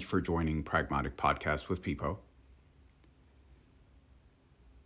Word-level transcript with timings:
Thank 0.00 0.06
you 0.06 0.18
for 0.18 0.22
joining 0.22 0.62
Pragmatic 0.62 1.18
Podcast 1.18 1.68
with 1.68 1.82
Pipo. 1.82 2.16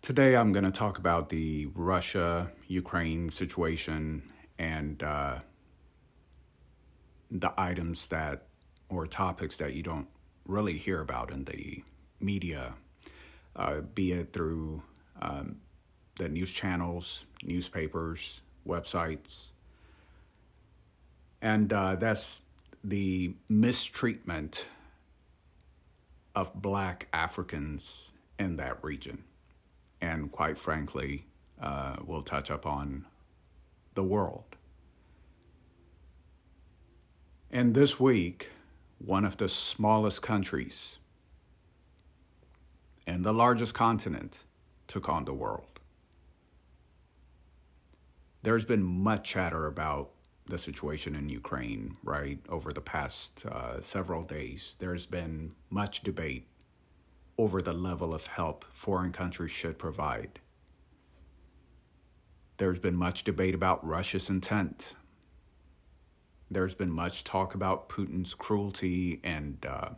Today 0.02 0.34
I'm 0.34 0.50
going 0.50 0.64
to 0.64 0.72
talk 0.72 0.98
about 0.98 1.28
the 1.28 1.66
Russia 1.66 2.50
Ukraine 2.66 3.30
situation 3.30 4.24
and 4.58 5.00
uh, 5.04 5.38
the 7.30 7.52
items 7.56 8.08
that 8.08 8.48
or 8.88 9.06
topics 9.06 9.56
that 9.58 9.74
you 9.74 9.84
don't 9.84 10.08
really 10.48 10.76
hear 10.76 11.00
about 11.00 11.30
in 11.30 11.44
the 11.44 11.84
media, 12.18 12.74
uh, 13.54 13.82
be 13.94 14.10
it 14.10 14.32
through 14.32 14.82
um, 15.22 15.58
the 16.16 16.28
news 16.28 16.50
channels, 16.50 17.24
newspapers, 17.44 18.40
websites. 18.66 19.52
And 21.40 21.72
uh, 21.72 21.94
that's 21.94 22.42
the 22.82 23.34
mistreatment 23.48 24.68
of 26.34 26.52
black 26.54 27.08
Africans 27.12 28.12
in 28.38 28.56
that 28.56 28.82
region. 28.82 29.24
And 30.00 30.30
quite 30.30 30.58
frankly, 30.58 31.26
uh, 31.60 31.96
we'll 32.04 32.22
touch 32.22 32.50
upon 32.50 33.06
the 33.94 34.04
world. 34.04 34.56
And 37.50 37.74
this 37.74 38.00
week, 38.00 38.50
one 38.98 39.24
of 39.24 39.36
the 39.36 39.48
smallest 39.48 40.22
countries 40.22 40.98
and 43.06 43.24
the 43.24 43.32
largest 43.32 43.74
continent 43.74 44.44
took 44.88 45.08
on 45.08 45.24
the 45.24 45.34
world. 45.34 45.78
There's 48.42 48.64
been 48.64 48.82
much 48.82 49.28
chatter 49.28 49.66
about 49.66 50.10
the 50.46 50.58
situation 50.58 51.16
in 51.16 51.28
Ukraine, 51.28 51.96
right, 52.02 52.38
over 52.48 52.72
the 52.72 52.80
past 52.80 53.44
uh, 53.46 53.80
several 53.80 54.22
days. 54.22 54.76
There's 54.78 55.06
been 55.06 55.52
much 55.70 56.02
debate 56.02 56.46
over 57.38 57.62
the 57.62 57.72
level 57.72 58.14
of 58.14 58.26
help 58.26 58.64
foreign 58.72 59.12
countries 59.12 59.50
should 59.50 59.78
provide. 59.78 60.40
There's 62.58 62.78
been 62.78 62.94
much 62.94 63.24
debate 63.24 63.54
about 63.54 63.84
Russia's 63.86 64.30
intent. 64.30 64.94
There's 66.50 66.74
been 66.74 66.92
much 66.92 67.24
talk 67.24 67.54
about 67.54 67.88
Putin's 67.88 68.34
cruelty 68.34 69.20
and 69.24 69.64
uh, 69.66 69.90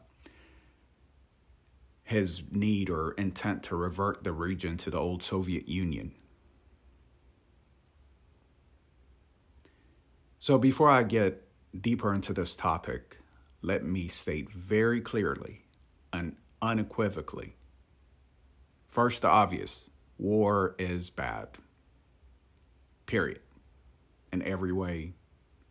his 2.04 2.44
need 2.50 2.88
or 2.88 3.12
intent 3.12 3.64
to 3.64 3.76
revert 3.76 4.24
the 4.24 4.32
region 4.32 4.76
to 4.78 4.90
the 4.90 4.98
old 4.98 5.22
Soviet 5.22 5.68
Union. 5.68 6.14
So, 10.46 10.58
before 10.58 10.88
I 10.88 11.02
get 11.02 11.42
deeper 11.80 12.14
into 12.14 12.32
this 12.32 12.54
topic, 12.54 13.18
let 13.62 13.84
me 13.84 14.06
state 14.06 14.48
very 14.52 15.00
clearly 15.00 15.64
and 16.12 16.36
unequivocally 16.62 17.56
first, 18.86 19.22
the 19.22 19.28
obvious 19.28 19.90
war 20.18 20.76
is 20.78 21.10
bad. 21.10 21.48
Period. 23.06 23.40
In 24.32 24.40
every 24.42 24.72
way, 24.72 25.14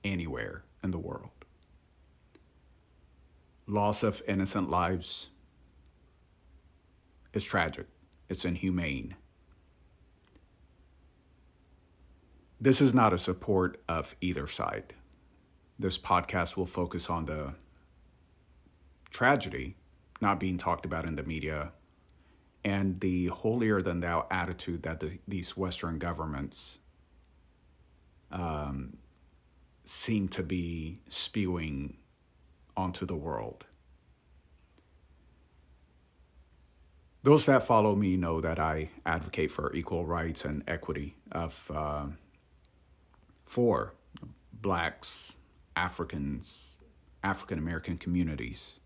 anywhere 0.04 0.66
in 0.84 0.92
the 0.92 1.00
world. 1.00 1.32
Loss 3.68 4.04
of 4.04 4.22
innocent 4.28 4.70
lives 4.70 5.30
is 7.32 7.46
tragic, 7.46 7.88
it's 8.28 8.44
inhumane. 8.44 9.16
This 12.60 12.80
is 12.80 12.94
not 12.94 13.14
a 13.14 13.18
support 13.18 13.82
of 13.90 14.16
either 14.22 14.48
side. 14.48 14.94
This 15.78 15.98
podcast 15.98 16.56
will 16.56 16.66
focus 16.66 17.10
on 17.10 17.26
the 17.26 17.54
tragedy 19.10 19.76
not 20.22 20.40
being 20.40 20.58
talked 20.58 20.86
about 20.86 21.06
in 21.06 21.16
the 21.16 21.24
media 21.24 21.72
and 22.64 23.00
the 23.02 23.28
holier 23.28 23.82
than 23.82 24.00
thou 24.00 24.26
attitude 24.32 24.84
that 24.84 25.00
the, 25.00 25.20
these 25.28 25.58
Western 25.58 26.00
governments 26.00 26.80
um, 28.32 28.98
seem 29.84 30.28
to 30.30 30.42
be 30.42 30.98
spewing 31.10 31.98
onto 32.76 33.06
the 33.06 33.16
world. 33.16 33.66
Those 37.24 37.46
that 37.48 37.64
follow 37.64 37.96
me 37.96 38.18
know 38.18 38.40
that 38.40 38.60
I 38.60 38.90
advocate 39.06 39.52
for 39.52 39.74
equal 39.76 40.06
rights 40.06 40.46
and 40.46 40.64
equity 40.68 41.16
of. 41.32 41.72
Uh, 41.74 42.06
for 43.46 43.94
blacks, 44.52 45.36
Africans, 45.76 46.76
African 47.24 47.58
American 47.58 47.98
communities. 47.98 48.80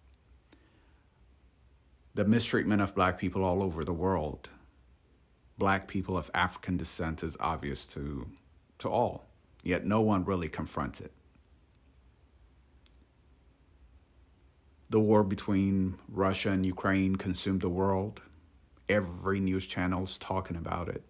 The 2.15 2.25
mistreatment 2.25 2.81
of 2.81 2.95
black 2.95 3.17
people 3.17 3.43
all 3.43 3.63
over 3.63 3.83
the 3.83 3.93
world. 3.93 4.49
Black 5.57 5.87
people 5.87 6.17
of 6.17 6.31
African 6.33 6.77
descent 6.77 7.23
is 7.23 7.35
obvious 7.39 7.85
to, 7.87 8.27
to 8.79 8.89
all, 8.89 9.25
yet 9.63 9.85
no 9.85 10.01
one 10.01 10.23
really 10.25 10.49
confronts 10.49 11.01
it. 11.01 11.11
The 14.89 14.99
war 14.99 15.23
between 15.23 15.99
Russia 16.07 16.49
and 16.51 16.65
Ukraine 16.65 17.15
consumed 17.15 17.61
the 17.61 17.69
world. 17.69 18.21
Every 18.87 19.39
news 19.39 19.65
channel 19.65 20.03
is 20.03 20.17
talking 20.17 20.55
about 20.55 20.89
it. 20.89 21.03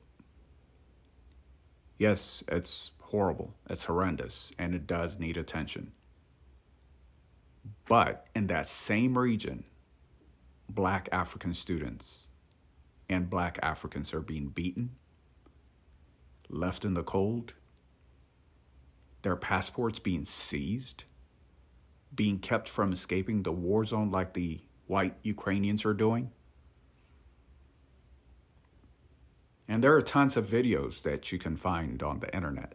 Yes, 1.97 2.43
it's 2.47 2.91
horrible, 3.09 3.55
it's 3.69 3.85
horrendous, 3.85 4.51
and 4.59 4.75
it 4.75 4.85
does 4.85 5.19
need 5.19 5.37
attention. 5.37 5.91
But 7.87 8.27
in 8.35 8.47
that 8.47 8.67
same 8.67 9.17
region, 9.17 9.63
black 10.69 11.09
African 11.11 11.53
students 11.53 12.27
and 13.09 13.29
black 13.29 13.57
Africans 13.63 14.13
are 14.13 14.21
being 14.21 14.49
beaten, 14.49 14.91
left 16.49 16.85
in 16.85 16.93
the 16.93 17.03
cold, 17.03 17.53
their 19.23 19.35
passports 19.35 19.99
being 19.99 20.23
seized, 20.23 21.03
being 22.13 22.39
kept 22.39 22.69
from 22.69 22.93
escaping 22.93 23.43
the 23.43 23.51
war 23.51 23.83
zone 23.83 24.11
like 24.11 24.33
the 24.33 24.61
white 24.87 25.15
Ukrainians 25.23 25.85
are 25.85 25.93
doing. 25.93 26.31
And 29.67 29.83
there 29.83 29.95
are 29.95 30.01
tons 30.01 30.35
of 30.37 30.47
videos 30.47 31.03
that 31.03 31.31
you 31.31 31.37
can 31.37 31.55
find 31.55 32.01
on 32.01 32.19
the 32.19 32.33
internet. 32.35 32.73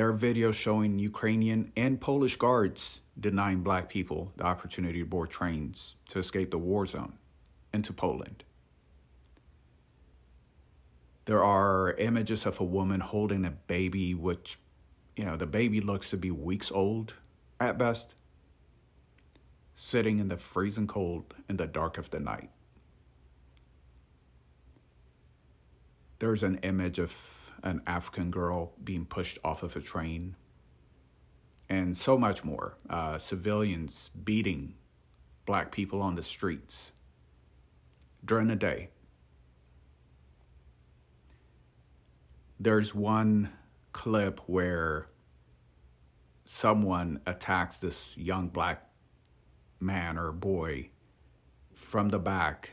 There 0.00 0.08
are 0.08 0.16
videos 0.16 0.54
showing 0.54 0.98
Ukrainian 0.98 1.72
and 1.76 2.00
Polish 2.00 2.36
guards 2.36 3.02
denying 3.20 3.60
black 3.60 3.90
people 3.90 4.32
the 4.38 4.44
opportunity 4.44 5.00
to 5.00 5.04
board 5.04 5.28
trains 5.28 5.94
to 6.08 6.18
escape 6.18 6.50
the 6.50 6.56
war 6.56 6.86
zone 6.86 7.18
into 7.74 7.92
Poland. 7.92 8.42
There 11.26 11.44
are 11.44 11.92
images 11.98 12.46
of 12.46 12.60
a 12.60 12.64
woman 12.64 13.00
holding 13.00 13.44
a 13.44 13.50
baby, 13.50 14.14
which, 14.14 14.58
you 15.16 15.26
know, 15.26 15.36
the 15.36 15.46
baby 15.46 15.82
looks 15.82 16.08
to 16.08 16.16
be 16.16 16.30
weeks 16.30 16.72
old 16.72 17.12
at 17.60 17.76
best, 17.76 18.14
sitting 19.74 20.18
in 20.18 20.28
the 20.28 20.38
freezing 20.38 20.86
cold 20.86 21.34
in 21.46 21.58
the 21.58 21.66
dark 21.66 21.98
of 21.98 22.08
the 22.08 22.20
night. 22.20 22.48
There's 26.20 26.42
an 26.42 26.56
image 26.62 26.98
of 26.98 27.10
an 27.62 27.82
African 27.86 28.30
girl 28.30 28.72
being 28.82 29.04
pushed 29.04 29.38
off 29.44 29.62
of 29.62 29.76
a 29.76 29.80
train, 29.80 30.36
and 31.68 31.96
so 31.96 32.18
much 32.18 32.44
more. 32.44 32.76
Uh, 32.88 33.18
civilians 33.18 34.10
beating 34.24 34.74
black 35.46 35.72
people 35.72 36.02
on 36.02 36.14
the 36.14 36.22
streets 36.22 36.92
during 38.24 38.48
the 38.48 38.56
day. 38.56 38.90
There's 42.58 42.94
one 42.94 43.50
clip 43.92 44.40
where 44.46 45.06
someone 46.44 47.20
attacks 47.26 47.78
this 47.78 48.16
young 48.18 48.48
black 48.48 48.86
man 49.78 50.18
or 50.18 50.32
boy 50.32 50.90
from 51.74 52.10
the 52.10 52.18
back. 52.18 52.72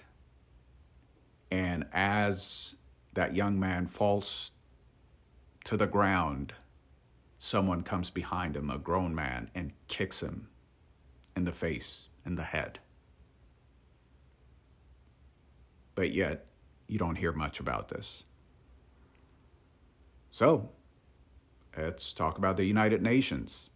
And 1.50 1.86
as 1.94 2.76
that 3.14 3.36
young 3.36 3.60
man 3.60 3.88
falls 3.88 4.52
to 5.68 5.76
the 5.76 5.86
ground, 5.86 6.54
someone 7.40 7.84
comes 7.84 8.10
behind 8.10 8.56
him, 8.56 8.70
a 8.70 8.78
grown 8.78 9.14
man, 9.14 9.52
and 9.54 9.74
kicks 9.90 10.22
him 10.24 10.48
in 11.36 11.44
the 11.44 11.52
face, 11.52 12.08
in 12.26 12.36
the 12.36 12.44
head. 12.44 12.80
But 15.94 16.14
yet, 16.14 16.48
you 16.88 16.98
don't 16.98 17.18
hear 17.18 17.34
much 17.34 17.60
about 17.60 17.90
this. 17.90 18.24
So, 20.32 20.70
let's 21.78 22.14
talk 22.14 22.38
about 22.38 22.56
the 22.56 22.64
United 22.64 23.02
Nations. 23.02 23.70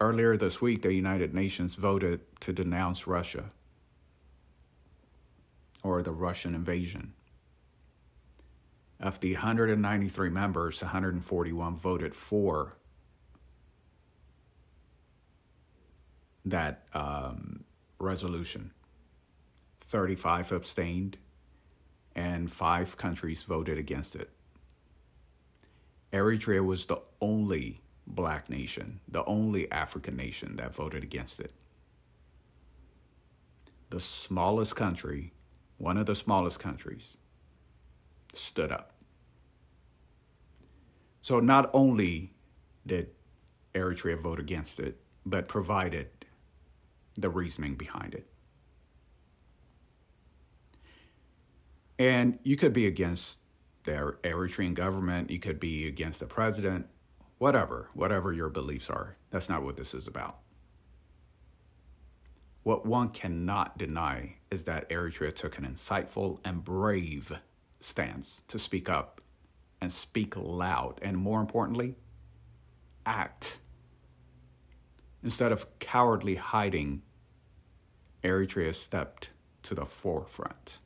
Earlier 0.00 0.38
this 0.38 0.62
week, 0.62 0.80
the 0.80 0.94
United 0.94 1.34
Nations 1.34 1.74
voted 1.74 2.22
to 2.40 2.54
denounce 2.54 3.06
Russia 3.06 3.50
or 5.82 6.02
the 6.02 6.12
Russian 6.12 6.54
invasion. 6.54 7.12
Of 9.00 9.18
the 9.20 9.32
193 9.32 10.28
members, 10.28 10.82
141 10.82 11.76
voted 11.76 12.14
for 12.14 12.72
that 16.44 16.84
um, 16.92 17.64
resolution. 17.98 18.72
35 19.80 20.52
abstained, 20.52 21.18
and 22.14 22.52
five 22.52 22.96
countries 22.96 23.42
voted 23.42 23.78
against 23.78 24.14
it. 24.14 24.30
Eritrea 26.12 26.64
was 26.64 26.86
the 26.86 27.00
only 27.20 27.80
black 28.06 28.50
nation, 28.50 29.00
the 29.08 29.24
only 29.24 29.70
African 29.70 30.16
nation 30.16 30.56
that 30.56 30.74
voted 30.74 31.02
against 31.02 31.40
it. 31.40 31.52
The 33.90 34.00
smallest 34.00 34.76
country, 34.76 35.32
one 35.78 35.96
of 35.96 36.06
the 36.06 36.14
smallest 36.14 36.58
countries, 36.58 37.16
stood 38.34 38.72
up. 38.72 38.92
So 41.22 41.40
not 41.40 41.70
only 41.72 42.32
did 42.86 43.10
Eritrea 43.74 44.20
vote 44.20 44.40
against 44.40 44.80
it, 44.80 45.00
but 45.26 45.48
provided 45.48 46.08
the 47.16 47.28
reasoning 47.28 47.74
behind 47.74 48.14
it. 48.14 48.26
And 51.98 52.38
you 52.42 52.56
could 52.56 52.72
be 52.72 52.86
against 52.86 53.40
the 53.84 54.14
Eritrean 54.22 54.74
government, 54.74 55.30
you 55.30 55.38
could 55.38 55.60
be 55.60 55.86
against 55.86 56.20
the 56.20 56.26
president, 56.26 56.86
whatever, 57.38 57.88
whatever 57.94 58.32
your 58.32 58.48
beliefs 58.48 58.88
are. 58.88 59.16
That's 59.30 59.48
not 59.48 59.62
what 59.62 59.76
this 59.76 59.94
is 59.94 60.06
about. 60.06 60.38
What 62.62 62.86
one 62.86 63.10
cannot 63.10 63.78
deny 63.78 64.36
is 64.50 64.64
that 64.64 64.88
Eritrea 64.90 65.34
took 65.34 65.58
an 65.58 65.64
insightful 65.64 66.38
and 66.44 66.62
brave 66.64 67.32
stance 67.80 68.42
to 68.48 68.58
speak 68.58 68.88
up 68.88 69.20
and 69.80 69.92
speak 69.92 70.34
loud, 70.36 70.98
and 71.02 71.16
more 71.16 71.40
importantly, 71.40 71.96
act. 73.06 73.58
Instead 75.22 75.52
of 75.52 75.66
cowardly 75.78 76.36
hiding, 76.36 77.02
Eritrea 78.22 78.74
stepped 78.74 79.30
to 79.62 79.74
the 79.74 79.86
forefront. 79.86 80.78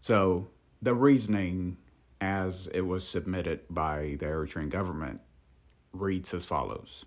So, 0.00 0.48
the 0.80 0.94
reasoning 0.94 1.76
as 2.20 2.68
it 2.72 2.80
was 2.82 3.06
submitted 3.06 3.60
by 3.68 4.16
the 4.18 4.26
Eritrean 4.26 4.70
government 4.70 5.20
reads 5.92 6.32
as 6.34 6.44
follows 6.44 7.04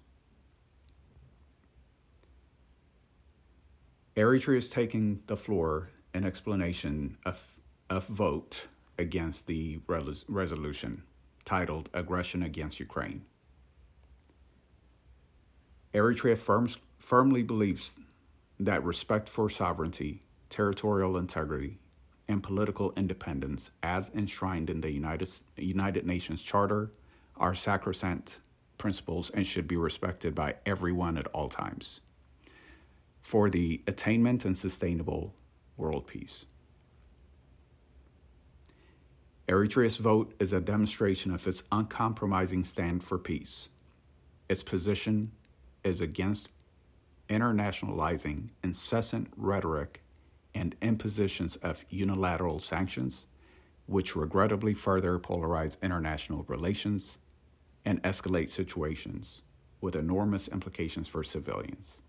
Eritrea 4.22 4.58
is 4.58 4.70
taking 4.70 5.20
the 5.26 5.36
floor 5.36 5.90
in 6.14 6.24
explanation 6.24 7.18
of, 7.26 7.42
of 7.90 8.06
vote 8.06 8.68
against 9.00 9.48
the 9.48 9.80
res- 9.88 10.26
resolution 10.28 11.02
titled 11.44 11.90
Aggression 11.92 12.44
Against 12.44 12.80
Ukraine. 12.80 13.24
Eritrea 15.96 16.38
firms, 16.38 16.78
firmly 17.00 17.42
believes 17.42 17.98
that 18.60 18.84
respect 18.84 19.28
for 19.28 19.50
sovereignty, 19.50 20.20
territorial 20.52 21.18
integrity, 21.18 21.80
and 22.28 22.44
political 22.44 22.94
independence, 22.96 23.72
as 23.82 24.12
enshrined 24.14 24.70
in 24.70 24.82
the 24.82 24.92
United, 24.92 25.32
United 25.58 26.06
Nations 26.06 26.44
Charter, 26.44 26.92
are 27.38 27.56
sacrosanct 27.56 28.38
principles 28.78 29.32
and 29.32 29.48
should 29.48 29.68
be 29.68 29.78
respected 29.78 30.36
by 30.36 30.54
everyone 30.68 31.18
at 31.18 31.26
all 31.34 31.50
times 31.50 32.02
for 33.22 33.50
the 33.50 33.82
attainment 33.88 34.46
and 34.46 34.58
sustainable 34.58 35.34
world 35.78 36.08
peace. 36.08 36.46
Eritrea's 39.48 39.98
vote 39.98 40.34
is 40.40 40.54
a 40.54 40.62
demonstration 40.62 41.34
of 41.34 41.46
its 41.46 41.64
uncompromising 41.72 42.64
stand 42.64 43.04
for 43.04 43.18
peace. 43.18 43.70
Its 44.48 44.64
position 44.64 45.32
is 45.84 46.00
against 46.00 46.52
internationalizing 47.30 48.50
incessant 48.64 49.28
rhetoric 49.36 50.02
and 50.54 50.76
impositions 50.82 51.56
of 51.58 51.84
unilateral 51.90 52.60
sanctions, 52.60 53.26
which 53.88 54.16
regrettably 54.16 54.74
further 54.74 55.18
polarize 55.18 55.82
international 55.82 56.44
relations 56.48 57.18
and 57.84 58.02
escalate 58.04 58.50
situations 58.50 59.42
with 59.80 59.96
enormous 59.96 60.48
implications 60.48 61.08
for 61.08 61.24
civilians. 61.24 62.00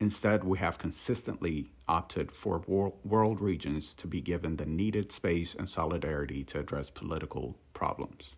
Instead, 0.00 0.44
we 0.44 0.58
have 0.58 0.78
consistently 0.78 1.72
opted 1.88 2.30
for 2.30 2.62
world 3.04 3.40
regions 3.40 3.94
to 3.96 4.06
be 4.06 4.20
given 4.20 4.56
the 4.56 4.66
needed 4.66 5.10
space 5.10 5.54
and 5.54 5.68
solidarity 5.68 6.44
to 6.44 6.60
address 6.60 6.88
political 6.88 7.56
problems. 7.72 8.36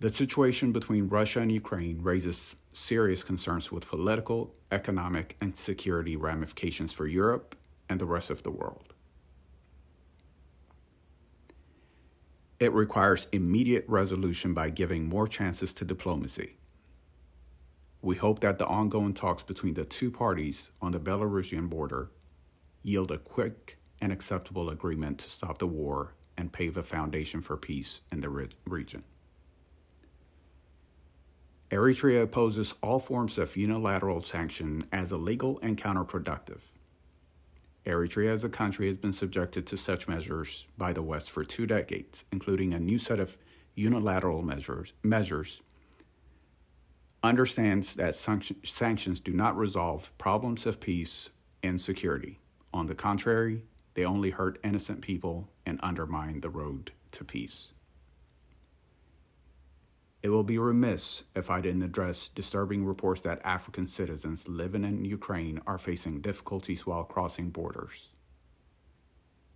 The 0.00 0.10
situation 0.10 0.70
between 0.70 1.08
Russia 1.08 1.40
and 1.40 1.50
Ukraine 1.50 2.02
raises 2.02 2.56
serious 2.72 3.22
concerns 3.22 3.72
with 3.72 3.86
political, 3.86 4.52
economic, 4.70 5.34
and 5.40 5.56
security 5.56 6.14
ramifications 6.14 6.92
for 6.92 7.06
Europe 7.06 7.56
and 7.88 7.98
the 7.98 8.04
rest 8.04 8.28
of 8.28 8.42
the 8.42 8.50
world. 8.50 8.92
It 12.60 12.72
requires 12.74 13.28
immediate 13.32 13.86
resolution 13.88 14.52
by 14.52 14.68
giving 14.68 15.08
more 15.08 15.26
chances 15.26 15.72
to 15.74 15.86
diplomacy 15.86 16.56
we 18.04 18.16
hope 18.16 18.40
that 18.40 18.58
the 18.58 18.66
ongoing 18.66 19.14
talks 19.14 19.42
between 19.42 19.72
the 19.72 19.84
two 19.84 20.10
parties 20.10 20.70
on 20.82 20.92
the 20.92 21.00
Belarusian 21.00 21.70
border 21.70 22.10
yield 22.82 23.10
a 23.10 23.16
quick 23.16 23.78
and 24.02 24.12
acceptable 24.12 24.68
agreement 24.68 25.18
to 25.18 25.30
stop 25.30 25.58
the 25.58 25.66
war 25.66 26.12
and 26.36 26.52
pave 26.52 26.76
a 26.76 26.82
foundation 26.82 27.40
for 27.40 27.56
peace 27.56 28.02
in 28.12 28.20
the 28.20 28.28
re- 28.28 28.48
region. 28.66 29.02
Eritrea 31.70 32.24
opposes 32.24 32.74
all 32.82 32.98
forms 32.98 33.38
of 33.38 33.56
unilateral 33.56 34.22
sanction 34.22 34.84
as 34.92 35.10
illegal 35.10 35.58
and 35.62 35.78
counterproductive. 35.78 36.60
Eritrea 37.86 38.32
as 38.32 38.44
a 38.44 38.50
country 38.50 38.86
has 38.86 38.98
been 38.98 39.14
subjected 39.14 39.66
to 39.66 39.78
such 39.78 40.08
measures 40.08 40.66
by 40.76 40.92
the 40.92 41.02
West 41.02 41.30
for 41.30 41.42
two 41.42 41.66
decades, 41.66 42.26
including 42.32 42.74
a 42.74 42.78
new 42.78 42.98
set 42.98 43.18
of 43.18 43.38
unilateral 43.74 44.42
measures, 44.42 44.92
measures 45.02 45.62
understands 47.24 47.94
that 47.94 48.14
sanctions 48.14 49.20
do 49.20 49.32
not 49.32 49.56
resolve 49.56 50.12
problems 50.18 50.66
of 50.66 50.78
peace 50.78 51.30
and 51.62 51.80
security. 51.80 52.38
On 52.74 52.86
the 52.86 52.94
contrary, 52.94 53.62
they 53.94 54.04
only 54.04 54.30
hurt 54.30 54.58
innocent 54.62 55.00
people 55.00 55.48
and 55.64 55.80
undermine 55.82 56.40
the 56.40 56.50
road 56.50 56.92
to 57.12 57.24
peace. 57.24 57.72
It 60.22 60.28
will 60.28 60.42
be 60.42 60.58
remiss 60.58 61.24
if 61.34 61.50
I 61.50 61.60
didn't 61.62 61.82
address 61.82 62.28
disturbing 62.28 62.84
reports 62.84 63.22
that 63.22 63.40
African 63.44 63.86
citizens 63.86 64.46
living 64.46 64.84
in 64.84 65.04
Ukraine 65.04 65.60
are 65.66 65.78
facing 65.78 66.20
difficulties 66.20 66.86
while 66.86 67.04
crossing 67.04 67.50
borders. 67.50 68.10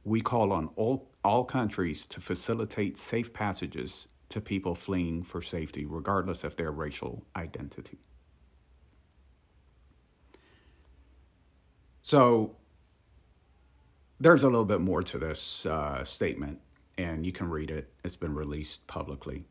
We 0.05 0.23
call 0.23 0.53
on 0.53 0.71
all, 0.77 1.11
all 1.23 1.45
countries 1.45 2.07
to 2.07 2.21
facilitate 2.21 2.97
safe 2.97 3.33
passages 3.33 4.09
to 4.29 4.41
people 4.41 4.75
fleeing 4.75 5.23
for 5.23 5.41
safety, 5.41 5.87
regardless 5.87 6.45
of 6.45 6.57
their 6.57 6.71
racial 6.71 7.25
identity. 7.35 7.99
So, 12.03 12.57
there's 14.21 14.43
a 14.43 14.47
little 14.47 14.65
bit 14.65 14.81
more 14.81 15.03
to 15.03 15.19
this 15.19 15.65
uh, 15.67 16.05
statement, 16.05 16.61
and 16.97 17.25
you 17.25 17.33
can 17.33 17.49
read 17.49 17.71
it. 17.71 17.93
It's 18.05 18.17
been 18.17 18.35
released 18.35 18.87
publicly. 18.87 19.43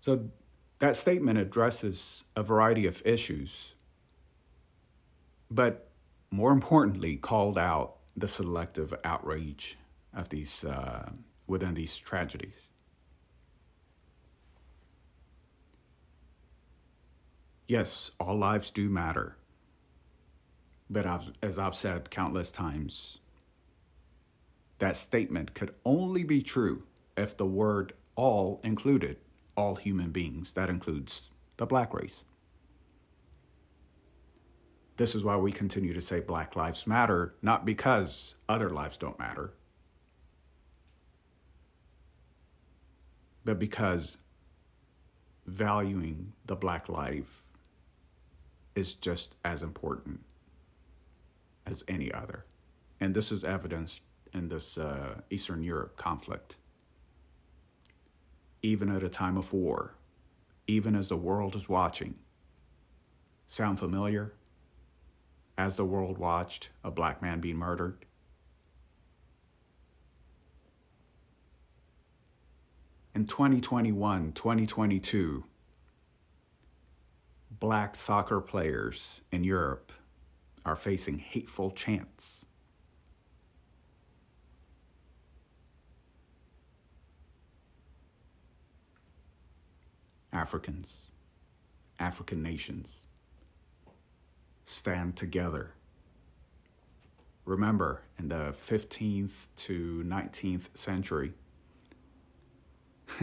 So, 0.00 0.28
that 0.78 0.96
statement 0.96 1.38
addresses 1.38 2.24
a 2.36 2.42
variety 2.42 2.86
of 2.86 3.00
issues, 3.06 3.74
but 5.50 5.88
more 6.30 6.52
importantly, 6.52 7.16
called 7.16 7.58
out 7.58 7.96
the 8.16 8.28
selective 8.28 8.92
outrage 9.04 9.76
of 10.12 10.28
these 10.28 10.64
uh, 10.64 11.10
within 11.46 11.74
these 11.74 11.96
tragedies. 11.96 12.68
Yes, 17.66 18.10
all 18.20 18.36
lives 18.36 18.70
do 18.70 18.88
matter. 18.88 19.36
But 20.90 21.06
I've, 21.06 21.32
as 21.42 21.58
I've 21.58 21.74
said 21.74 22.10
countless 22.10 22.52
times, 22.52 23.18
that 24.78 24.96
statement 24.96 25.54
could 25.54 25.74
only 25.84 26.24
be 26.24 26.42
true 26.42 26.82
if 27.16 27.36
the 27.36 27.46
word 27.46 27.94
all 28.16 28.60
included 28.62 29.16
all 29.56 29.76
human 29.76 30.10
beings. 30.10 30.52
That 30.52 30.68
includes 30.68 31.30
the 31.56 31.66
black 31.66 31.94
race. 31.94 32.24
This 34.96 35.14
is 35.14 35.24
why 35.24 35.36
we 35.36 35.50
continue 35.50 35.92
to 35.92 36.00
say 36.00 36.20
Black 36.20 36.54
Lives 36.54 36.86
Matter, 36.86 37.34
not 37.42 37.64
because 37.64 38.36
other 38.48 38.70
lives 38.70 38.96
don't 38.96 39.18
matter, 39.18 39.52
but 43.44 43.58
because 43.58 44.18
valuing 45.46 46.32
the 46.46 46.56
black 46.56 46.88
life 46.88 47.42
is 48.74 48.94
just 48.94 49.36
as 49.44 49.62
important 49.62 50.20
as 51.66 51.84
any 51.86 52.12
other. 52.12 52.44
And 53.00 53.14
this 53.14 53.30
is 53.30 53.44
evidenced 53.44 54.00
in 54.32 54.48
this 54.48 54.78
uh, 54.78 55.20
Eastern 55.30 55.62
Europe 55.62 55.96
conflict, 55.96 56.56
even 58.62 58.90
at 58.90 59.02
a 59.02 59.08
time 59.08 59.36
of 59.36 59.52
war, 59.52 59.94
even 60.66 60.96
as 60.96 61.08
the 61.08 61.16
world 61.16 61.54
is 61.54 61.68
watching. 61.68 62.18
Sound 63.46 63.78
familiar? 63.78 64.32
As 65.56 65.76
the 65.76 65.84
world 65.84 66.18
watched 66.18 66.70
a 66.82 66.90
black 66.90 67.22
man 67.22 67.40
being 67.40 67.56
murdered? 67.56 68.04
In 73.14 73.26
2021, 73.26 74.32
2022, 74.32 75.44
black 77.60 77.94
soccer 77.94 78.40
players 78.40 79.20
in 79.30 79.44
Europe 79.44 79.92
are 80.64 80.74
facing 80.74 81.18
hateful 81.18 81.70
chants. 81.70 82.44
Africans, 90.32 91.02
African 92.00 92.42
nations, 92.42 93.06
stand 94.64 95.14
together. 95.14 95.70
Remember, 97.44 98.02
in 98.18 98.26
the 98.26 98.52
15th 98.66 99.46
to 99.56 100.02
19th 100.04 100.64
century, 100.74 101.32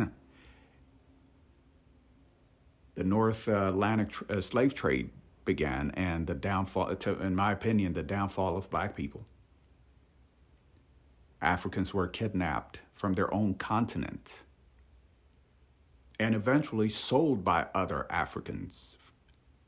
the 2.96 3.04
North 3.04 3.48
Atlantic 3.48 4.12
uh, 4.30 4.42
slave 4.42 4.74
trade 4.74 5.10
began 5.46 5.92
and 5.92 6.28
the 6.28 6.36
downfall, 6.36 6.96
to, 6.96 7.20
in 7.22 7.36
my 7.36 7.52
opinion, 7.52 7.94
the 7.94 8.04
downfall 8.04 8.58
of 8.58 8.70
black 8.70 8.96
people. 8.96 9.26
Africans 11.42 11.94
were 11.94 12.08
kidnapped 12.08 12.80
from 12.94 13.14
their 13.14 13.34
own 13.34 13.56
continent 13.56 14.44
and 16.20 16.36
eventually 16.36 16.88
sold 16.88 17.44
by 17.44 17.66
other 17.74 18.06
Africans, 18.12 18.96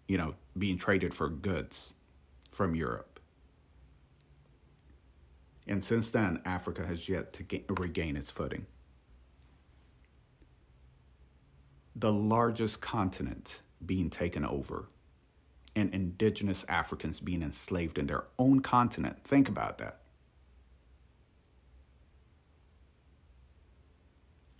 you 0.07 0.17
know, 0.19 0.35
being 0.55 0.77
traded 0.77 1.13
for 1.13 1.27
goods 1.27 1.95
from 2.51 2.75
Europe. 2.75 3.19
And 5.65 5.83
since 5.83 6.11
then, 6.11 6.41
Africa 6.45 6.85
has 6.85 7.09
yet 7.09 7.33
to 7.33 7.43
gain, 7.43 7.63
regain 7.69 8.15
its 8.15 8.29
footing. 8.29 8.67
The 11.95 12.11
largest 12.11 12.81
continent 12.81 13.59
being 13.85 14.09
taken 14.09 14.45
over 14.45 14.87
and 15.75 15.93
indigenous 15.93 16.65
Africans 16.67 17.19
being 17.19 17.41
enslaved 17.41 17.97
in 17.97 18.07
their 18.07 18.25
own 18.37 18.61
continent. 18.61 19.23
Think 19.23 19.49
about 19.49 19.77
that. 19.79 19.99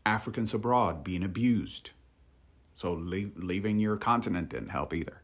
Africans 0.06 0.54
abroad 0.54 1.04
being 1.04 1.24
abused. 1.24 1.92
So 2.75 2.94
leave, 2.94 3.32
leaving 3.36 3.80
your 3.80 3.98
continent 3.98 4.50
didn't 4.50 4.70
help 4.70 4.94
either. 4.94 5.22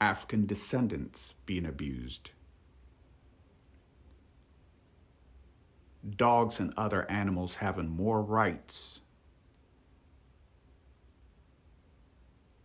African 0.00 0.46
descendants 0.46 1.34
being 1.44 1.66
abused. 1.66 2.30
Dogs 6.16 6.60
and 6.60 6.72
other 6.76 7.10
animals 7.10 7.56
having 7.56 7.88
more 7.88 8.22
rights 8.22 9.00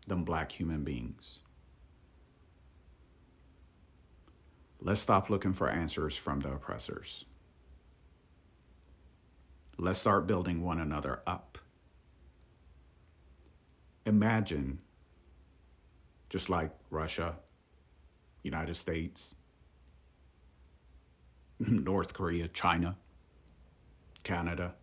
than 0.07 0.23
black 0.23 0.51
human 0.51 0.83
beings. 0.83 1.39
Let's 4.81 4.99
stop 4.99 5.29
looking 5.29 5.53
for 5.53 5.69
answers 5.69 6.17
from 6.17 6.41
the 6.41 6.51
oppressors. 6.51 7.25
Let's 9.77 9.99
start 9.99 10.27
building 10.27 10.61
one 10.61 10.79
another 10.79 11.21
up. 11.25 11.57
Imagine, 14.05 14.79
just 16.29 16.49
like 16.49 16.71
Russia, 16.89 17.37
United 18.43 18.75
States, 18.75 19.33
North 21.59 22.13
Korea, 22.13 22.49
China, 22.49 22.97
Canada, 24.23 24.75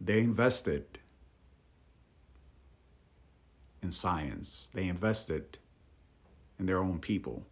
they 0.00 0.20
invested 0.20 0.98
in 3.82 3.92
science. 3.92 4.70
They 4.74 4.86
invested 4.86 5.58
in 6.58 6.66
their 6.66 6.78
own 6.78 6.98
people. 6.98 7.46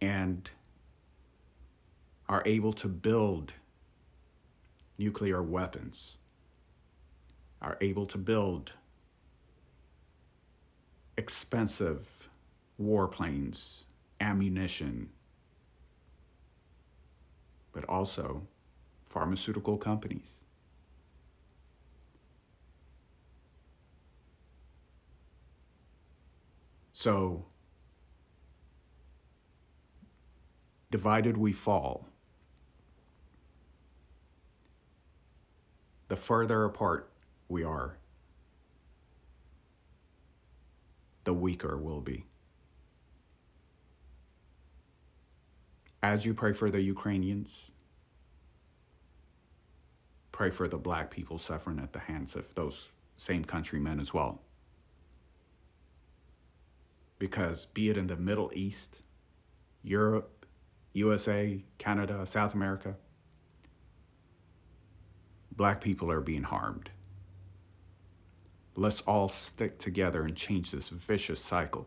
And 0.00 0.50
are 2.28 2.42
able 2.46 2.72
to 2.72 2.88
build 2.88 3.52
nuclear 4.98 5.42
weapons, 5.42 6.16
are 7.60 7.76
able 7.80 8.06
to 8.06 8.18
build 8.18 8.72
expensive 11.16 12.28
warplanes, 12.80 13.82
ammunition, 14.20 15.10
but 17.72 17.84
also 17.88 18.42
pharmaceutical 19.08 19.76
companies. 19.76 20.41
So, 27.02 27.46
divided 30.92 31.36
we 31.36 31.52
fall. 31.52 32.06
The 36.06 36.14
further 36.14 36.64
apart 36.64 37.10
we 37.48 37.64
are, 37.64 37.96
the 41.24 41.34
weaker 41.34 41.76
we'll 41.76 42.02
be. 42.02 42.24
As 46.04 46.24
you 46.24 46.34
pray 46.34 46.52
for 46.52 46.70
the 46.70 46.82
Ukrainians, 46.82 47.72
pray 50.30 50.50
for 50.50 50.68
the 50.68 50.78
black 50.78 51.10
people 51.10 51.38
suffering 51.38 51.80
at 51.80 51.92
the 51.92 51.98
hands 51.98 52.36
of 52.36 52.54
those 52.54 52.90
same 53.16 53.44
countrymen 53.44 53.98
as 53.98 54.14
well 54.14 54.40
because 57.22 57.66
be 57.66 57.88
it 57.88 57.96
in 57.96 58.08
the 58.08 58.16
Middle 58.16 58.50
East, 58.52 58.98
Europe, 59.84 60.44
USA, 60.92 61.62
Canada, 61.78 62.26
South 62.26 62.52
America, 62.52 62.96
black 65.52 65.80
people 65.80 66.10
are 66.10 66.20
being 66.20 66.42
harmed. 66.42 66.90
Let's 68.74 69.02
all 69.02 69.28
stick 69.28 69.78
together 69.78 70.24
and 70.24 70.34
change 70.34 70.72
this 70.72 70.88
vicious 70.88 71.40
cycle. 71.40 71.86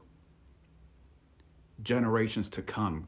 Generations 1.83 2.49
to 2.51 2.61
come 2.61 3.05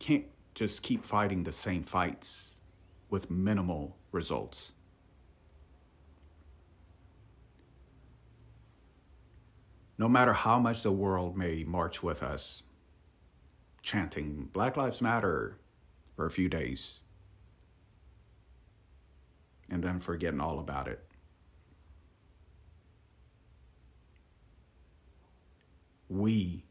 can't 0.00 0.24
just 0.56 0.82
keep 0.82 1.04
fighting 1.04 1.44
the 1.44 1.52
same 1.52 1.84
fights 1.84 2.54
with 3.10 3.30
minimal 3.30 3.96
results. 4.10 4.72
No 9.98 10.08
matter 10.08 10.32
how 10.32 10.58
much 10.58 10.82
the 10.82 10.92
world 10.92 11.36
may 11.36 11.64
march 11.64 12.02
with 12.02 12.22
us, 12.22 12.62
chanting 13.82 14.48
Black 14.52 14.76
Lives 14.76 15.00
Matter 15.00 15.58
for 16.14 16.26
a 16.26 16.30
few 16.30 16.48
days, 16.48 16.98
and 19.70 19.82
then 19.82 20.00
forgetting 20.00 20.40
all 20.40 20.58
about 20.58 20.88
it. 20.88 21.02
We 26.08 26.64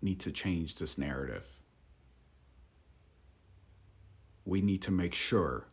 need 0.00 0.20
to 0.20 0.30
change 0.30 0.76
this 0.76 0.98
narrative. 0.98 1.46
We 4.44 4.60
need 4.60 4.82
to 4.82 4.90
make 4.90 5.14
sure 5.14 5.66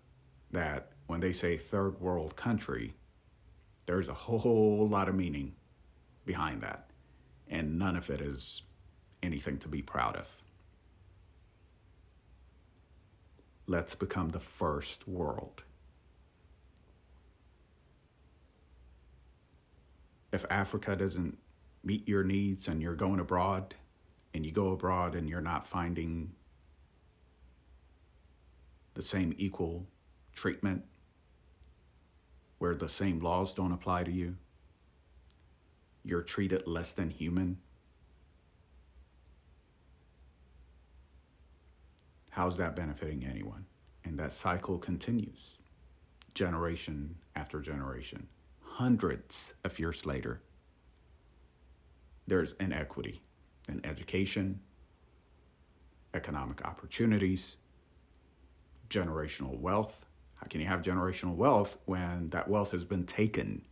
that 0.51 0.91
when 1.07 1.19
they 1.19 1.33
say 1.33 1.57
third 1.57 1.99
world 1.99 2.35
country, 2.35 2.93
there's 3.89 4.07
a 4.07 4.13
whole 4.13 4.87
lot 4.87 5.09
of 5.09 5.15
meaning 5.15 5.51
behind 6.23 6.61
that, 6.61 6.91
and 7.47 7.79
none 7.79 7.95
of 7.95 8.11
it 8.11 8.21
is 8.21 8.61
anything 9.23 9.57
to 9.57 9.67
be 9.67 9.81
proud 9.81 10.15
of. 10.15 10.31
Let's 13.65 13.95
become 13.95 14.29
the 14.29 14.39
first 14.39 15.07
world. 15.07 15.63
If 20.31 20.45
Africa 20.51 20.95
doesn't 20.95 21.39
meet 21.83 22.07
your 22.07 22.23
needs 22.23 22.67
and 22.67 22.83
you're 22.83 22.93
going 22.93 23.19
abroad, 23.19 23.73
and 24.35 24.45
you 24.45 24.51
go 24.51 24.69
abroad 24.69 25.15
and 25.15 25.27
you're 25.27 25.41
not 25.41 25.65
finding 25.65 26.31
the 28.93 29.01
same 29.01 29.33
equal 29.39 29.87
treatment 30.35 30.83
where 32.59 32.75
the 32.75 32.89
same 32.89 33.19
laws 33.19 33.53
don't 33.53 33.71
apply 33.71 34.03
to 34.03 34.11
you? 34.11 34.35
You're 36.03 36.21
treated 36.21 36.67
less 36.67 36.93
than 36.93 37.09
human? 37.09 37.57
How's 42.29 42.57
that 42.57 42.75
benefiting 42.75 43.25
anyone? 43.25 43.65
And 44.05 44.17
that 44.19 44.31
cycle 44.31 44.77
continues 44.77 45.55
generation 46.35 47.15
after 47.35 47.59
generation, 47.59 48.27
hundreds 48.61 49.55
of 49.65 49.77
years 49.77 50.05
later. 50.05 50.41
There's 52.27 52.53
inequity 52.59 53.21
in 53.67 53.85
education, 53.85 54.59
economic 56.13 56.63
opportunities, 56.63 57.57
generational 58.89 59.57
wealth, 59.59 60.05
how 60.39 60.47
can 60.47 60.61
you 60.61 60.67
have 60.67 60.81
generational 60.81 61.35
wealth 61.35 61.77
when 61.85 62.29
that 62.29 62.47
wealth 62.47 62.71
has 62.71 62.85
been 62.85 63.05
taken? 63.05 63.63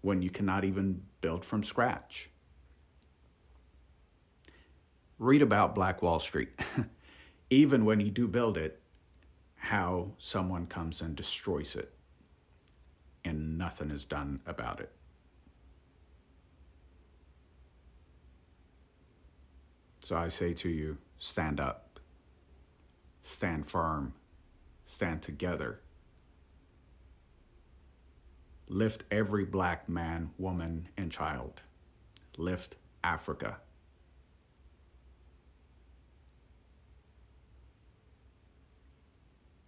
When 0.00 0.22
you 0.22 0.30
cannot 0.30 0.64
even 0.64 1.02
build 1.20 1.44
from 1.44 1.62
scratch? 1.62 2.30
Read 5.18 5.42
about 5.42 5.74
Black 5.74 6.02
Wall 6.02 6.18
Street. 6.18 6.50
even 7.50 7.84
when 7.84 8.00
you 8.00 8.10
do 8.10 8.28
build 8.28 8.56
it, 8.56 8.80
how 9.54 10.12
someone 10.18 10.66
comes 10.66 11.00
and 11.00 11.16
destroys 11.16 11.74
it 11.76 11.92
and 13.26 13.58
nothing 13.58 13.90
is 13.90 14.04
done 14.04 14.40
about 14.46 14.80
it. 14.80 14.92
So 20.00 20.16
I 20.16 20.28
say 20.28 20.52
to 20.54 20.68
you 20.68 20.96
stand 21.18 21.58
up, 21.58 21.98
stand 23.22 23.66
firm, 23.66 24.14
stand 24.86 25.22
together. 25.22 25.80
Lift 28.68 29.04
every 29.10 29.44
black 29.44 29.88
man, 29.88 30.30
woman, 30.38 30.88
and 30.96 31.12
child. 31.12 31.62
Lift 32.36 32.76
Africa. 33.04 33.58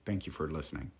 Thank 0.04 0.26
you 0.26 0.32
for 0.32 0.50
listening. 0.50 0.90